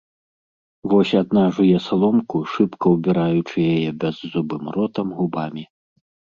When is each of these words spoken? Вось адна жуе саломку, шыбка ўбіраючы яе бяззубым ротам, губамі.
Вось 0.93 1.11
адна 1.21 1.43
жуе 1.57 1.77
саломку, 1.89 2.41
шыбка 2.55 2.85
ўбіраючы 2.95 3.57
яе 3.77 3.89
бяззубым 4.07 4.63
ротам, 4.81 5.07
губамі. 5.23 5.63